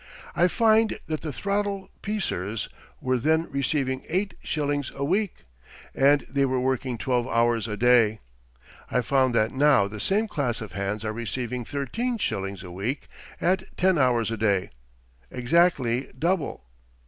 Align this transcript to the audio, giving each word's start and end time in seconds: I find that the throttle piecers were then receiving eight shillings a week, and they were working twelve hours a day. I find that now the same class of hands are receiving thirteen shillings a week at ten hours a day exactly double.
I 0.35 0.47
find 0.47 0.97
that 1.05 1.21
the 1.21 1.31
throttle 1.31 1.91
piecers 2.01 2.69
were 3.01 3.19
then 3.19 3.47
receiving 3.51 4.03
eight 4.09 4.33
shillings 4.41 4.89
a 4.95 5.03
week, 5.03 5.45
and 5.93 6.21
they 6.21 6.43
were 6.43 6.59
working 6.59 6.97
twelve 6.97 7.27
hours 7.27 7.67
a 7.67 7.77
day. 7.77 8.19
I 8.89 9.01
find 9.01 9.35
that 9.35 9.51
now 9.51 9.87
the 9.87 9.99
same 9.99 10.27
class 10.27 10.59
of 10.59 10.71
hands 10.71 11.05
are 11.05 11.13
receiving 11.13 11.63
thirteen 11.65 12.17
shillings 12.17 12.63
a 12.63 12.71
week 12.71 13.09
at 13.39 13.77
ten 13.77 13.99
hours 13.99 14.31
a 14.31 14.37
day 14.37 14.71
exactly 15.29 16.11
double. 16.17 16.63